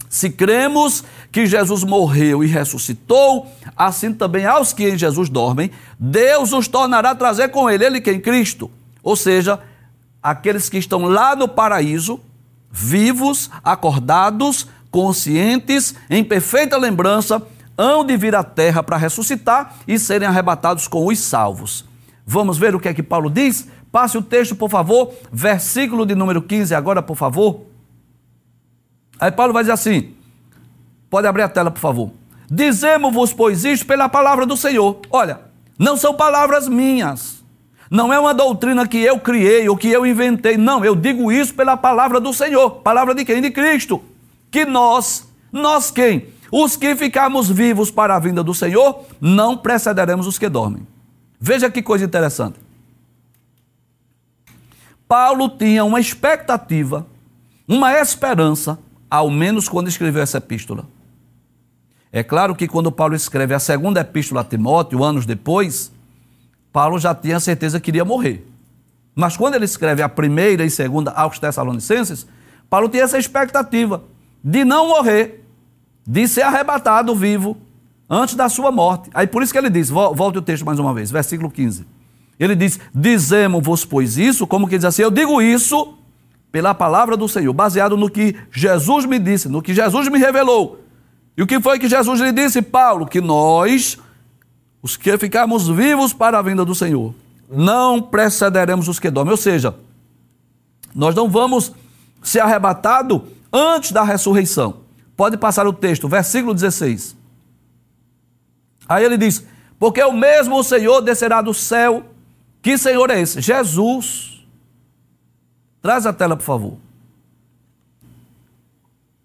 [0.10, 6.52] Se cremos que Jesus morreu e ressuscitou, assim também aos que em Jesus dormem, Deus
[6.52, 8.70] os tornará a trazer com ele, ele que em Cristo.
[9.02, 9.60] Ou seja,
[10.22, 12.20] aqueles que estão lá no paraíso,
[12.72, 17.42] vivos, acordados, conscientes, em perfeita lembrança,
[17.78, 21.86] hão de vir à terra para ressuscitar e serem arrebatados com os salvos.
[22.26, 23.68] Vamos ver o que é que Paulo diz?
[23.92, 27.66] Passe o texto, por favor, versículo de número 15, agora, por favor.
[29.20, 30.14] Aí Paulo vai dizer assim:
[31.10, 32.12] Pode abrir a tela, por favor.
[32.50, 35.00] Dizemos-vos, pois, isto pela palavra do Senhor.
[35.10, 35.42] Olha,
[35.78, 37.41] não são palavras minhas.
[37.92, 40.56] Não é uma doutrina que eu criei ou que eu inventei.
[40.56, 42.78] Não, eu digo isso pela palavra do Senhor.
[42.78, 43.42] Palavra de quem?
[43.42, 44.02] De Cristo.
[44.50, 46.30] Que nós, nós quem?
[46.50, 50.88] Os que ficarmos vivos para a vinda do Senhor, não precederemos os que dormem.
[51.38, 52.58] Veja que coisa interessante.
[55.06, 57.06] Paulo tinha uma expectativa,
[57.68, 60.86] uma esperança, ao menos quando escreveu essa epístola.
[62.10, 65.92] É claro que quando Paulo escreve a segunda epístola a Timóteo, anos depois,
[66.72, 68.48] Paulo já tinha certeza que iria morrer.
[69.16, 72.26] Mas quando ele escreve a primeira e segunda aos Tessalonicenses,
[72.70, 74.04] Paulo tinha essa expectativa
[74.44, 75.46] de não morrer,
[76.08, 77.58] de ser arrebatado vivo
[78.10, 79.10] antes da sua morte.
[79.14, 81.86] Aí por isso que ele diz, volte o texto mais uma vez, versículo 15.
[82.40, 85.94] Ele diz: Dizemos-vos, pois, isso, como que diz assim, eu digo isso
[86.52, 90.84] pela palavra do Senhor, baseado no que Jesus me disse, no que Jesus me revelou.
[91.38, 93.06] E o que foi que Jesus lhe disse, Paulo?
[93.06, 93.98] Que nós,
[94.82, 97.14] os que ficarmos vivos para a vinda do Senhor,
[97.50, 99.32] não precederemos os que dormem.
[99.32, 99.76] Ou seja,
[100.96, 101.72] nós não vamos
[102.22, 104.82] ser arrebatados antes da ressurreição.
[105.16, 107.16] Pode passar o texto, versículo 16.
[108.88, 109.46] Aí ele diz:
[109.78, 112.06] Porque o mesmo Senhor descerá do céu
[112.62, 113.42] que Senhor é esse?
[113.42, 114.46] Jesus.
[115.82, 116.78] Traz a tela, por favor.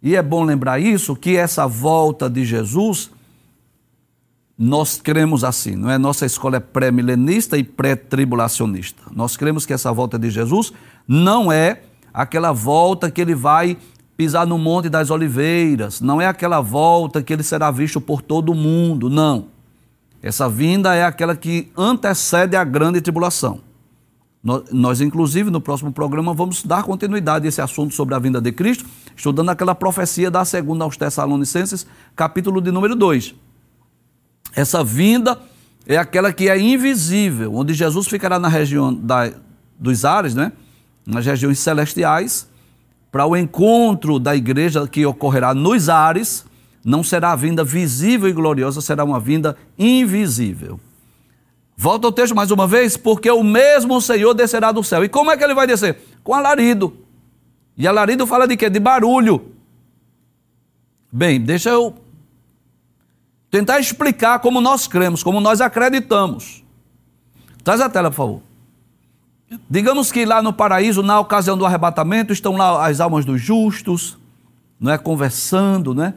[0.03, 3.11] E é bom lembrar isso, que essa volta de Jesus,
[4.59, 5.99] nós cremos assim, não é?
[5.99, 9.03] Nossa escola é pré-milenista e pré-tribulacionista.
[9.15, 10.73] Nós cremos que essa volta de Jesus
[11.07, 13.77] não é aquela volta que ele vai
[14.17, 18.55] pisar no Monte das Oliveiras, não é aquela volta que ele será visto por todo
[18.55, 19.49] mundo, não.
[20.23, 23.61] Essa vinda é aquela que antecede a grande tribulação.
[24.73, 28.53] Nós, inclusive, no próximo programa, vamos dar continuidade a esse assunto sobre a vinda de
[28.53, 33.35] Cristo, estudando aquela profecia da segunda aos Tessalonicenses, capítulo de número 2.
[34.57, 35.39] Essa vinda
[35.87, 39.31] é aquela que é invisível, onde Jesus ficará na região da,
[39.79, 40.51] dos ares, né?
[41.07, 42.49] nas regiões celestiais,
[43.13, 46.45] para o encontro da igreja que ocorrerá nos ares,
[46.83, 50.81] não será a vinda visível e gloriosa, será uma vinda invisível.
[51.77, 55.05] Volta ao texto mais uma vez, porque o mesmo Senhor descerá do céu.
[55.05, 55.99] E como é que ele vai descer?
[56.25, 56.97] Com alarido.
[57.77, 58.71] E alarido fala de quê?
[58.71, 59.53] De barulho.
[61.13, 61.95] Bem, deixa eu
[63.51, 66.65] tentar explicar como nós cremos, como nós acreditamos.
[67.63, 68.43] Traz a tela, por favor.
[69.71, 74.19] Digamos que lá no paraíso, na ocasião do arrebatamento, estão lá as almas dos justos,
[74.79, 76.15] não é conversando, né?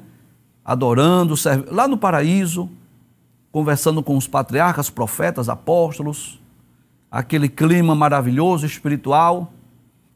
[0.69, 2.69] adorando, servindo, lá no paraíso,
[3.51, 6.39] conversando com os patriarcas, profetas, apóstolos,
[7.09, 9.51] aquele clima maravilhoso, espiritual,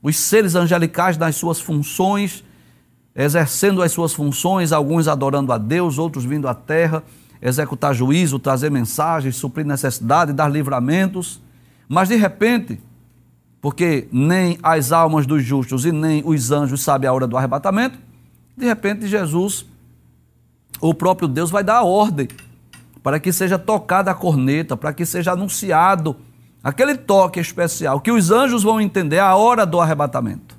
[0.02, 2.44] os seres angelicais nas suas funções,
[3.16, 7.04] exercendo as suas funções, alguns adorando a Deus, outros vindo à terra,
[7.42, 11.42] executar juízo, trazer mensagens, suprir necessidade, dar livramentos,
[11.88, 12.80] mas de repente,
[13.62, 18.00] porque nem as almas dos justos e nem os anjos sabem a hora do arrebatamento,
[18.58, 19.66] de repente Jesus
[20.80, 22.28] o próprio Deus vai dar a ordem
[23.02, 26.16] para que seja tocada a corneta, para que seja anunciado
[26.64, 30.53] aquele toque especial, que os anjos vão entender a hora do arrebatamento.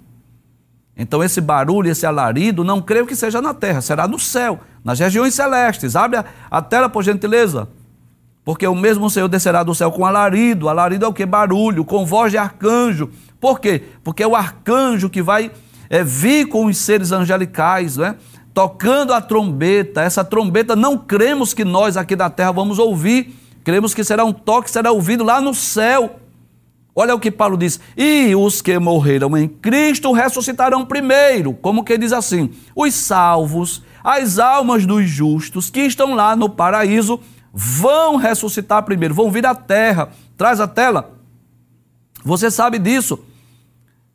[0.96, 4.98] Então, esse barulho, esse alarido, não creio que seja na terra, será no céu, nas
[4.98, 5.96] regiões celestes.
[5.96, 7.68] Abre a, tela, por gentileza.
[8.44, 10.68] Porque o mesmo Senhor descerá do céu com alarido.
[10.68, 11.26] Alarido é o que?
[11.26, 13.10] Barulho, com voz de arcanjo.
[13.40, 13.82] Por quê?
[14.04, 15.50] Porque é o arcanjo que vai
[15.90, 18.16] é, vir com os seres angelicais, não é?
[18.54, 20.00] tocando a trombeta.
[20.00, 24.32] Essa trombeta não cremos que nós aqui da terra vamos ouvir, cremos que será um
[24.32, 26.20] toque, será ouvido lá no céu.
[26.96, 31.52] Olha o que Paulo diz: E os que morreram em Cristo ressuscitarão primeiro.
[31.54, 32.50] Como que diz assim?
[32.74, 37.18] Os salvos, as almas dos justos que estão lá no paraíso,
[37.52, 40.10] vão ressuscitar primeiro, vão vir à terra.
[40.36, 41.12] Traz a tela.
[42.24, 43.18] Você sabe disso.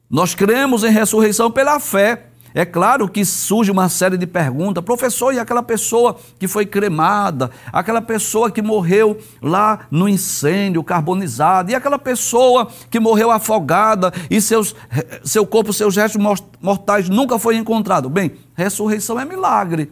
[0.09, 2.28] Nós cremos em ressurreição pela fé.
[2.53, 7.51] É claro que surge uma série de perguntas, professor, e aquela pessoa que foi cremada,
[7.71, 14.41] aquela pessoa que morreu lá no incêndio carbonizado, e aquela pessoa que morreu afogada e
[14.41, 14.75] seus,
[15.23, 16.21] seu corpo, seus restos
[16.61, 18.09] mortais nunca foi encontrado.
[18.09, 19.91] Bem, ressurreição é milagre.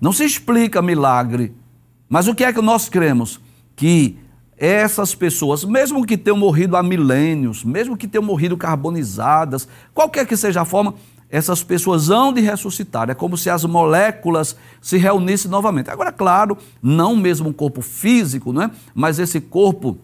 [0.00, 1.54] Não se explica milagre.
[2.08, 3.40] Mas o que é que nós cremos?
[3.76, 4.18] Que
[4.56, 10.36] essas pessoas, mesmo que tenham morrido há milênios, mesmo que tenham morrido carbonizadas, qualquer que
[10.36, 10.94] seja a forma,
[11.30, 13.08] essas pessoas hão de ressuscitar.
[13.08, 15.88] É como se as moléculas se reunissem novamente.
[15.88, 18.70] Agora, claro, não mesmo um corpo físico, né?
[18.94, 19.98] mas esse corpo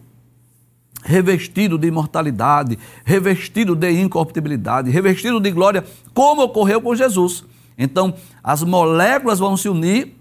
[1.03, 7.43] revestido de imortalidade, revestido de incorruptibilidade, revestido de glória, como ocorreu com Jesus.
[7.77, 8.13] Então,
[8.43, 10.15] as moléculas vão se unir,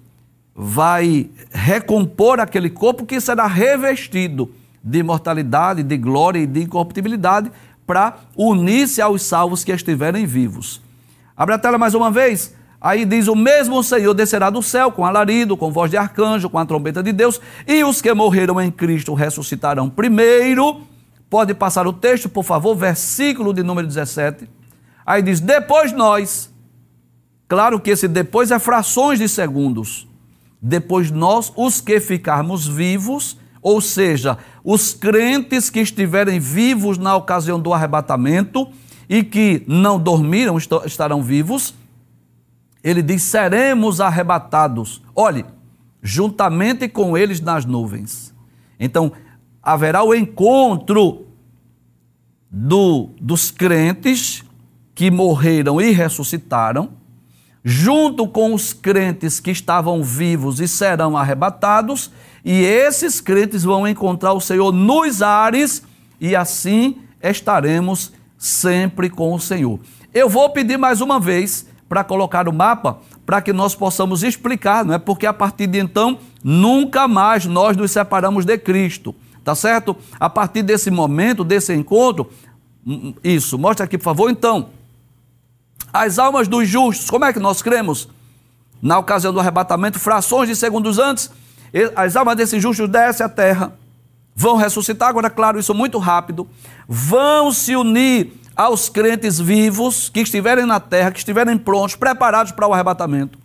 [0.54, 4.50] vai recompor aquele corpo que será revestido
[4.82, 7.50] de imortalidade, de glória e de incorruptibilidade
[7.86, 10.85] para unir-se aos salvos que estiverem vivos.
[11.36, 12.54] Abre a tela mais uma vez.
[12.80, 16.58] Aí diz: O mesmo Senhor descerá do céu com alarido, com voz de arcanjo, com
[16.58, 20.82] a trombeta de Deus, e os que morreram em Cristo ressuscitarão primeiro.
[21.28, 24.48] Pode passar o texto, por favor, versículo de número 17.
[25.04, 26.54] Aí diz: Depois nós.
[27.48, 30.08] Claro que esse depois é frações de segundos.
[30.60, 37.60] Depois nós, os que ficarmos vivos, ou seja, os crentes que estiverem vivos na ocasião
[37.60, 38.68] do arrebatamento
[39.08, 41.74] e que não dormiram estarão vivos.
[42.82, 45.02] Ele diz: seremos arrebatados.
[45.14, 45.44] Olhe,
[46.02, 48.34] juntamente com eles nas nuvens.
[48.78, 49.12] Então,
[49.62, 51.26] haverá o encontro
[52.50, 54.44] do, dos crentes
[54.94, 56.90] que morreram e ressuscitaram,
[57.64, 62.10] junto com os crentes que estavam vivos e serão arrebatados,
[62.44, 65.82] e esses crentes vão encontrar o Senhor nos ares,
[66.20, 69.78] e assim estaremos sempre com o Senhor.
[70.12, 74.84] Eu vou pedir mais uma vez para colocar o mapa para que nós possamos explicar,
[74.84, 74.98] não é?
[74.98, 79.14] Porque a partir de então nunca mais nós nos separamos de Cristo,
[79.44, 79.96] tá certo?
[80.18, 82.30] A partir desse momento, desse encontro,
[82.86, 84.70] hum, hum, isso, mostra aqui, por favor, então.
[85.92, 88.08] As almas dos justos, como é que nós cremos?
[88.80, 91.30] Na ocasião do arrebatamento, frações de segundos antes,
[91.94, 93.72] as almas desses justos descem à terra,
[94.36, 96.46] vão ressuscitar, agora, claro, isso muito rápido,
[96.86, 102.68] vão se unir aos crentes vivos que estiverem na terra, que estiverem prontos, preparados para
[102.68, 103.38] o arrebatamento.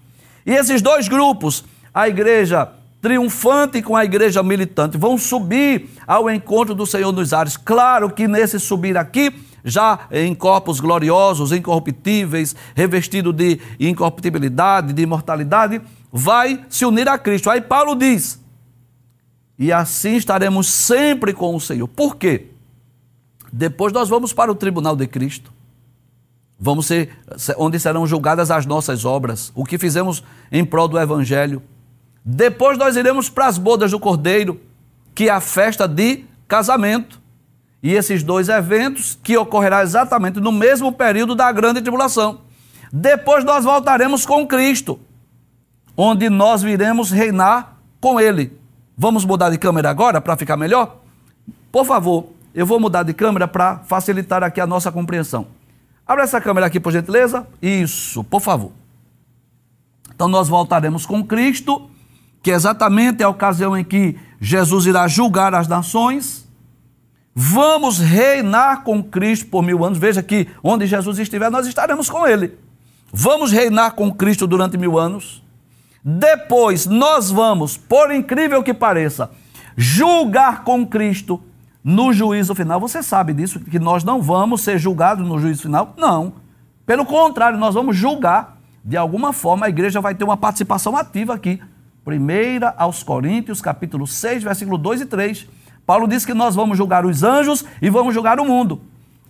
[0.45, 1.63] E esses dois grupos,
[1.93, 2.69] a igreja
[3.01, 7.57] triunfante com a igreja militante, vão subir ao encontro do Senhor nos ares.
[7.57, 9.33] Claro que nesse subir aqui,
[9.63, 15.81] já em corpos gloriosos, incorruptíveis, revestido de incorruptibilidade, de imortalidade,
[16.11, 17.49] vai se unir a Cristo.
[17.49, 18.40] Aí Paulo diz:
[19.61, 21.87] e assim estaremos sempre com o Senhor.
[21.87, 22.47] Por quê?
[23.53, 25.53] Depois nós vamos para o tribunal de Cristo.
[26.59, 27.15] Vamos ser
[27.57, 31.61] onde serão julgadas as nossas obras, o que fizemos em prol do evangelho.
[32.25, 34.59] Depois nós iremos para as bodas do Cordeiro,
[35.13, 37.21] que é a festa de casamento.
[37.83, 42.41] E esses dois eventos que ocorrerá exatamente no mesmo período da grande tribulação.
[42.91, 44.99] Depois nós voltaremos com Cristo,
[45.95, 48.59] onde nós viremos reinar com ele.
[49.01, 50.97] Vamos mudar de câmera agora para ficar melhor?
[51.71, 55.47] Por favor, eu vou mudar de câmera para facilitar aqui a nossa compreensão.
[56.05, 57.47] Abra essa câmera aqui, por gentileza.
[57.59, 58.71] Isso, por favor.
[60.13, 61.89] Então nós voltaremos com Cristo,
[62.43, 66.47] que é exatamente a ocasião em que Jesus irá julgar as nações.
[67.33, 69.97] Vamos reinar com Cristo por mil anos.
[69.97, 72.55] Veja que onde Jesus estiver, nós estaremos com Ele.
[73.11, 75.41] Vamos reinar com Cristo durante mil anos.
[76.03, 79.31] Depois nós vamos, por incrível que pareça,
[79.77, 81.41] julgar com Cristo
[81.83, 82.79] no juízo final.
[82.79, 85.93] Você sabe disso, que nós não vamos ser julgados no juízo final?
[85.97, 86.33] Não.
[86.85, 88.57] Pelo contrário, nós vamos julgar.
[88.83, 91.61] De alguma forma, a igreja vai ter uma participação ativa aqui.
[92.03, 95.47] Primeira aos Coríntios, capítulo 6, versículo 2 e 3.
[95.85, 98.81] Paulo diz que nós vamos julgar os anjos e vamos julgar o mundo.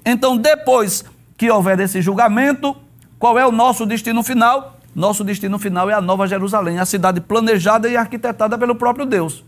[0.06, 1.04] Então, depois
[1.38, 2.76] que houver esse julgamento,
[3.20, 4.78] qual é o nosso destino final?
[4.94, 9.44] Nosso destino final é a Nova Jerusalém, a cidade planejada e arquitetada pelo próprio Deus.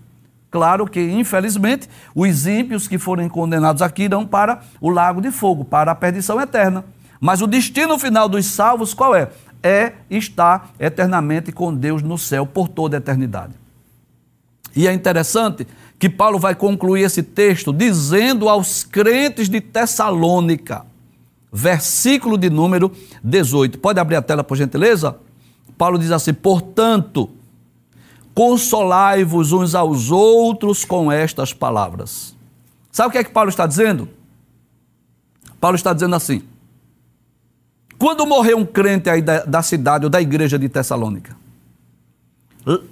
[0.49, 5.65] Claro que, infelizmente, os ímpios que forem condenados aqui irão para o lago de fogo,
[5.65, 6.85] para a perdição eterna.
[7.19, 9.29] Mas o destino final dos salvos qual é?
[9.61, 13.53] É estar eternamente com Deus no céu por toda a eternidade.
[14.75, 15.67] E é interessante
[15.97, 20.85] que Paulo vai concluir esse texto dizendo aos crentes de Tessalônica,
[21.51, 22.91] versículo de número
[23.23, 23.79] 18.
[23.79, 25.17] Pode abrir a tela, por gentileza?
[25.77, 27.29] Paulo diz assim: portanto,
[28.33, 32.35] consolai-vos uns aos outros com estas palavras.
[32.91, 34.09] Sabe o que é que Paulo está dizendo?
[35.59, 36.43] Paulo está dizendo assim:
[37.97, 41.35] quando morreu um crente aí da, da cidade ou da igreja de Tessalônica,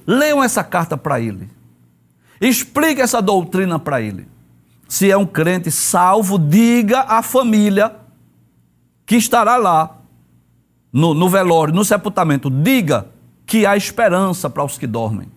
[0.06, 1.50] leiam essa carta para ele.
[2.40, 4.28] Explique essa doutrina para ele.
[4.88, 7.96] Se é um crente salvo, diga à família
[9.06, 10.01] que estará lá
[10.92, 13.08] no, no velório, no sepultamento, diga
[13.46, 15.28] que há esperança para os que dormem,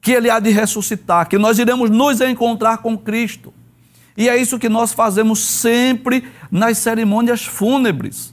[0.00, 3.52] que ele há de ressuscitar, que nós iremos nos encontrar com Cristo.
[4.16, 8.32] E é isso que nós fazemos sempre nas cerimônias fúnebres.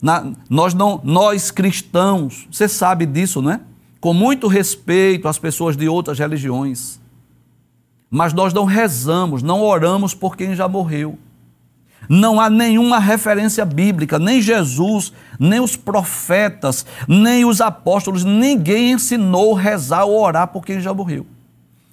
[0.00, 3.60] Na, nós não, nós cristãos, você sabe disso, não é?
[4.00, 7.00] Com muito respeito às pessoas de outras religiões.
[8.10, 11.18] Mas nós não rezamos, não oramos por quem já morreu.
[12.08, 19.54] Não há nenhuma referência bíblica, nem Jesus, nem os profetas, nem os apóstolos, ninguém ensinou
[19.54, 21.26] rezar ou orar por quem já morreu.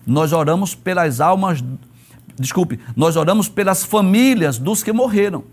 [0.05, 1.63] Nós oramos pelas almas,
[2.35, 5.43] desculpe, nós oramos pelas famílias dos que morreram,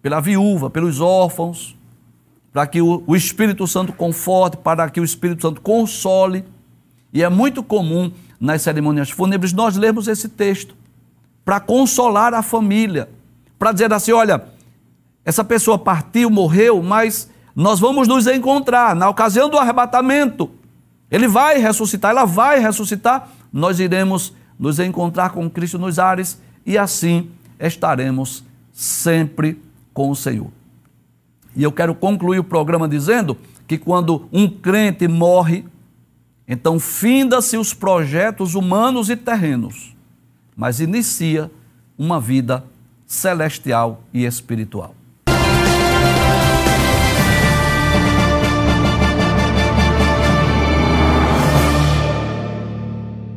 [0.00, 1.76] pela viúva, pelos órfãos,
[2.52, 6.44] para que o, Espírito Santo conforte, para que o Espírito Santo console.
[7.12, 10.74] E é muito comum nas cerimônias fúnebres nós lermos esse texto
[11.44, 13.08] para consolar a família,
[13.60, 14.42] para dizer assim: olha,
[15.22, 20.50] essa pessoa partiu, morreu, mas nós vamos nos encontrar na ocasião do arrebatamento.
[21.10, 26.78] Ele vai ressuscitar, ela vai ressuscitar, nós iremos nos encontrar com Cristo nos ares e
[26.78, 28.42] assim estaremos
[28.72, 29.60] sempre
[29.92, 30.50] com o Senhor.
[31.54, 33.36] E eu quero concluir o programa dizendo
[33.66, 35.66] que quando um crente morre,
[36.48, 39.94] então finda-se os projetos humanos e terrenos,
[40.56, 41.50] mas inicia
[41.98, 42.64] uma vida
[43.10, 44.94] celestial e espiritual.